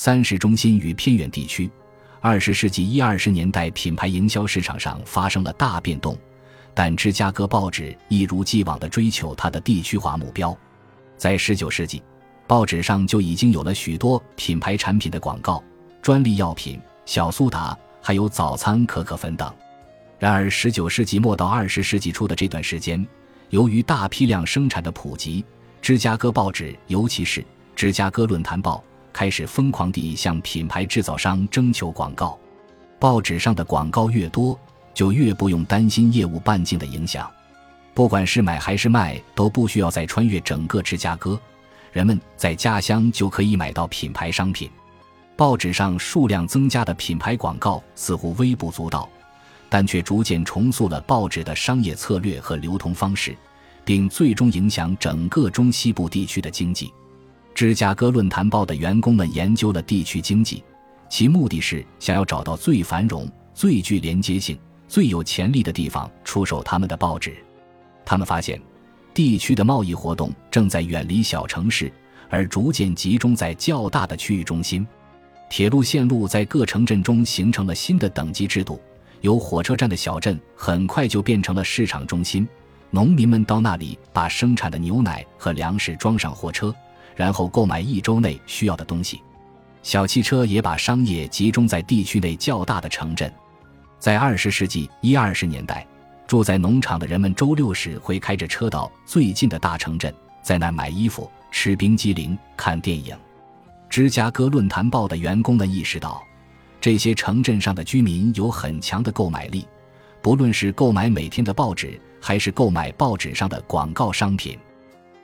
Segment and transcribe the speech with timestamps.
[0.00, 1.68] 三市中心与偏远地区。
[2.20, 6.16] 二十世纪一二十年代，品牌营销市场上发生了大变动，
[6.72, 10.56] 但芝加哥报纸一如既往地追求它的地区化目标。
[11.16, 12.00] 在十九世纪，
[12.46, 15.60] 报纸上就已经有了许多品牌产品的广告，
[16.00, 19.52] 专利药品、小苏打，还有早餐可可粉等。
[20.16, 23.04] 然而，十九世纪末到二十世纪初的这段时间，
[23.50, 25.44] 由于大批量生产的普及，
[25.82, 27.40] 芝加哥报纸，尤其是
[27.74, 28.76] 《芝加哥论坛报》，
[29.18, 32.38] 开始疯狂地向品牌制造商征求广告。
[33.00, 34.56] 报纸上的广告越多，
[34.94, 37.28] 就越不用担心业务半径的影响。
[37.94, 41.36] 不管是买还是卖，都不需要再穿越整个芝加哥，
[41.90, 44.70] 人们在家乡就可以买到品牌商品。
[45.34, 49.08] 报纸上数量增加的品牌广告似乎微不足道，
[49.68, 53.36] 但却逐渐重塑了报纸的商业策略和流通方式，
[53.84, 56.94] 并最终影响整个中西部地区的经济。
[57.58, 60.62] 芝加哥论坛报的员工们研究了地区经济，
[61.10, 67.36] 其目的是想要找到最繁荣、最具连接性、最有潜力的地方出售他们的报纸。
[68.04, 68.62] 他们发现，
[69.12, 71.92] 地区的贸易活动正在远离小城市，
[72.30, 74.86] 而逐渐集中在较大的区域中心。
[75.50, 78.80] 铁路线路在各城镇中形成了新的等级制度，
[79.20, 82.46] 有火车站的小镇很快就变成了市场中心。
[82.90, 86.72] 农民们到那里把生产的牛奶和粮食装上货车，
[87.18, 89.20] 然后购买一周内需要的东西。
[89.82, 93.32] 小汽车也把商业集中在地区内较大的城镇。
[93.98, 95.84] 在二十世纪一二十年代。
[96.28, 103.16] 住在农场的人们周六时会开着车到最近的大城镇，在那买衣服、吃冰激凌、看电影。
[103.88, 106.22] 芝加哥论坛报的员工们意识到，
[106.82, 109.66] 这些城镇上的居民有很强的购买力，
[110.20, 114.58] 不论是购买每天的报纸，还是购买报纸上的广告商品。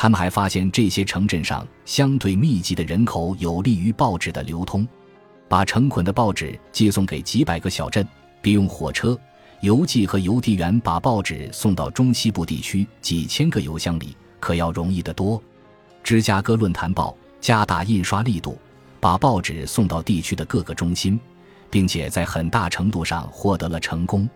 [0.00, 4.86] 他们还发现，这些城镇上相对密集的人口有利于报纸的流通。
[5.48, 8.06] 把成捆的报纸寄送给几百个小镇，
[8.40, 9.18] 比用火车。
[9.60, 15.42] 邮寄和邮递员把报纸送到中西部地区几千个邮箱里，可要容易得多。
[16.04, 18.56] 芝加哥论坛报加大印刷力度，
[19.00, 21.18] 把报纸送到地区的各个中心，
[21.70, 24.30] 并且在很大程度上获得了成功。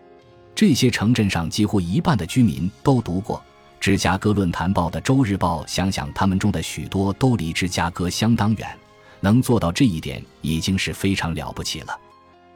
[0.57, 3.41] 这些城镇上几乎一半的居民都读过
[3.83, 5.67] 芝加哥论坛报的周日报。
[5.67, 8.79] 想想他们中的许多都离芝加哥相当远，
[9.19, 11.99] 能做到这一点已经是非常了不起了。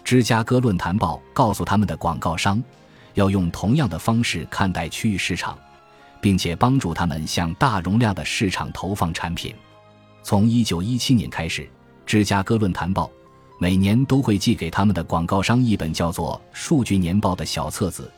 [0.04, 2.62] 芝加哥论坛报告诉他们的广告商，
[3.14, 5.59] 要用同样的方式看待区域市场，
[6.20, 9.53] 并且帮助他们向大容量的市场投放产品。
[10.22, 11.69] 从1917年开始，
[12.06, 13.10] 芝加哥论坛报
[13.58, 18.08] 每年都会寄给他们的广告商一本叫做《数据年报》的小册子，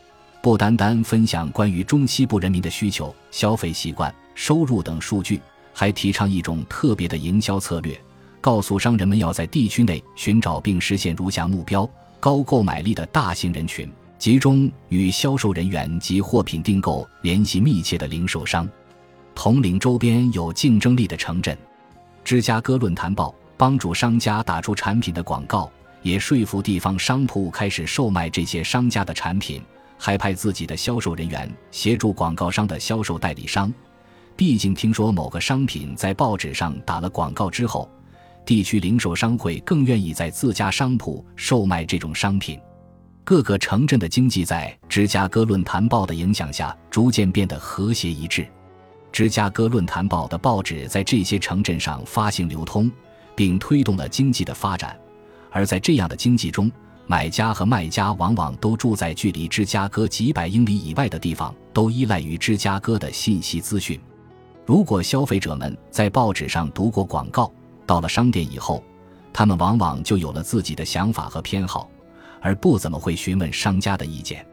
[0.41, 5.41] 不单单分享关于中西部人民的需求、消费习惯、收入等数据，
[5.75, 7.99] 还提倡一种特别的营销策略。
[8.41, 11.89] 告诉商人们要在地区内寻找并实现如下目标：
[12.21, 18.67] 高购买力的大型人群，集中与销售人员及货品订购联系密切的零售商，
[19.35, 21.59] 统领周边有竞争力的城镇。
[22.25, 25.71] 芝加哥论坛报帮助商家打出产品的广告，
[26.03, 29.61] 也说服地方商铺开始售卖这些商家的产品，
[29.99, 33.73] 还派自己的销售人员协助广告商的销售代理商。
[34.37, 37.91] 毕竟听说某个商品在报纸上打了广告之后。
[38.47, 42.59] 地区零售商会更愿意在自家商铺售卖这种商品。
[43.23, 48.49] 各个城镇的经济在芝加哥论坛报的影响下逐渐变得和谐一致。
[49.13, 52.91] 芝加哥论坛报的报纸在这些城镇上发行流通，
[53.37, 54.99] 并推动了经济的发展。
[55.51, 56.73] 而在这样的经济中，
[57.11, 63.99] 买家和卖家往往都住在距离芝加哥几百英里以外的地方，都依赖于芝加哥的信息资讯。
[64.67, 67.51] 如果消费者们在报纸上读过广告，
[67.87, 68.85] 到了商店以后，
[69.33, 71.89] 他们往往就有了自己的想法和偏好，
[72.43, 74.47] 而不怎么会询问商家的意见。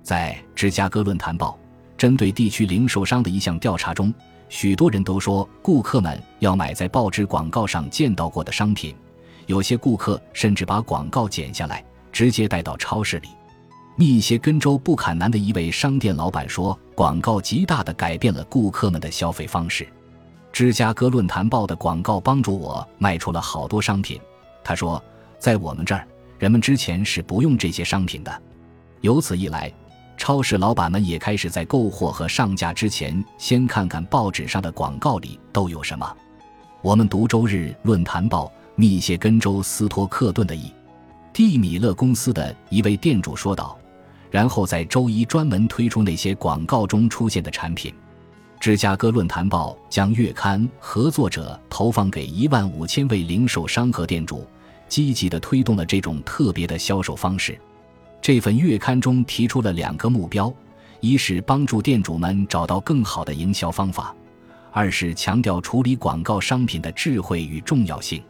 [0.00, 1.58] 在芝加哥论坛报
[1.98, 4.14] 针对地区零售商的一项调查中，
[4.48, 8.94] 许多人都说顾客们要买在报纸广告上见到过的商品。
[9.46, 11.84] 有些顾客甚至把广告剪下来，
[12.16, 13.28] 直接带到超市里。
[13.94, 19.86] 密歇根州布坎南的一位商店老板说：“广告极大地改变了顾客们的消费方式。”
[20.50, 24.18] 芝加哥论坛报的广告帮助我卖出了好多商品，
[24.64, 25.02] 他说，
[25.38, 26.08] 在我们这儿，
[26.38, 28.42] 人们之前是不用这些商品的。
[29.02, 29.70] 由此一来，
[30.16, 36.16] 超市老板们也开始在购货和上架之前，先看看报纸上的广告里都有什么。
[36.80, 40.54] 我们读周日论坛报，密歇根州斯托克顿的
[41.36, 43.78] 蒂米勒公司的一位店主说道，
[44.30, 47.92] 然后在周一专门推出那些广告中出现的产品。
[48.58, 54.46] 芝加哥论坛报将月刊合作者投放给一万五千位零售商和店主，
[54.88, 57.60] 积极地推动了这种特别的销售方式。
[58.22, 60.50] 这份月刊中提出了两个目标：
[61.00, 64.16] 一是帮助店主们找到更好的营销方法；
[64.72, 68.22] 二是强调处理广告商品的智慧与重要性。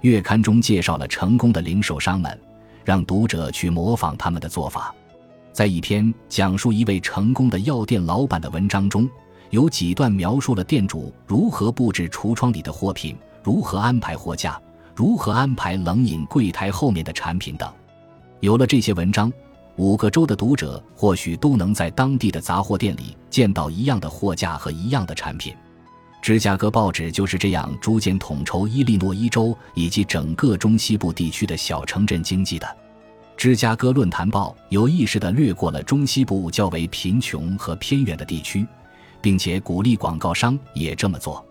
[0.00, 2.38] 月刊中介绍了成功的零售商们，
[2.84, 4.94] 让读者去模仿他们的做法。
[5.52, 9.08] 在一篇讲述一位成功的药店老板的文章中。
[9.50, 14.60] 有几段描述了店主如何布置橱窗里的货品，如何安排货架，
[14.94, 17.66] 如何安排冷饮柜台后面的产品等。
[18.40, 19.32] 有了这些文章，
[19.76, 25.54] 五个州的读者或许都能在当地的杂货店里见到一样的货架和一样的产品。
[26.20, 32.76] 芝加哥报纸就是这样逐渐统筹伊利诺伊州以及整个中西部地区的小城镇经济的。
[33.36, 38.66] 芝加哥论坛报有意识地略过了中西部较为贫穷和偏远的地区。
[39.20, 41.44] 并且鼓励广告商也这么做。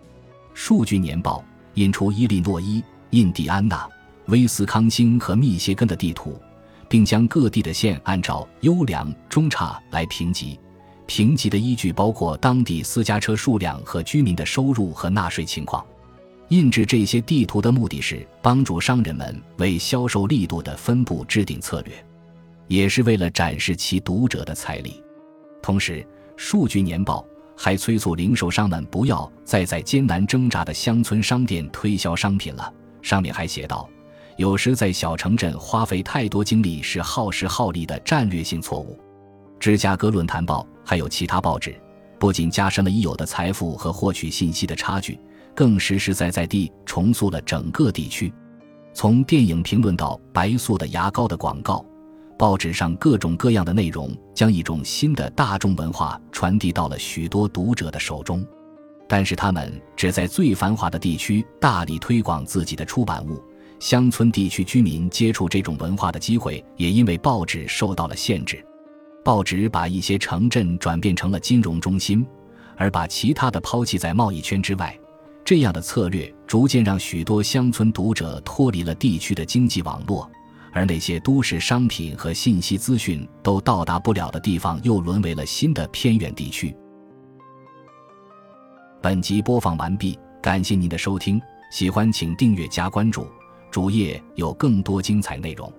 [0.54, 1.44] 数据年报
[1.74, 3.88] 印出伊利诺伊、印第安纳、
[4.26, 6.40] 威斯康星和密歇根的地图，
[6.88, 10.58] 并将各地的县按照优良、中差来评级。
[11.08, 15.84] 评级的依据包括当地私家车数量和居民的收入和纳税情况。
[16.50, 21.92] 印制这些地图的目的是帮助商人们为销售力度的分布制定策略，
[22.66, 25.02] 也是为了展示其读者的财力。
[25.62, 26.06] 同时，
[26.36, 27.26] 数据年报。
[27.60, 32.72] 还催促零售商们不要再在艰难挣扎的乡村商店推销商品了。
[33.02, 33.90] 上面还写道
[34.38, 38.96] ：“有时在小城镇花费太多精力是耗时耗力的战略性错误。”
[39.58, 41.78] 芝加哥论坛报还有其他报纸，
[42.18, 45.20] 不仅加深了已有的财富和获取信息的差距，
[45.54, 48.32] 更实实在在地重塑了整个地区。
[48.94, 51.84] 从电影评论到白素的牙膏的广告。
[52.38, 58.42] 报纸上各种各样的内容，将一种新的大众文化传递到了许多读者的手中，
[59.06, 63.42] 但是他们只在最繁华的地区大力推广自己的出版物，
[63.78, 68.64] 乡村地区居民接触这种文化的机会也因为报纸受到了限制。
[69.28, 72.26] 报纸把一些城镇转变成了金融中心，
[72.78, 74.98] 而把其他的抛弃在贸易圈之外。
[75.44, 80.26] 这样的策略逐渐让许多乡村读者脱离了地区的经济网络。
[80.72, 86.74] 而那些都市商品和信息资讯都到达不了的地方，又沦为了新的偏远地区。
[89.02, 91.38] 本集播放完毕，感谢您的收听，
[91.70, 93.26] 喜欢请订阅加关注，
[93.70, 95.70] 主页有更多精彩内容。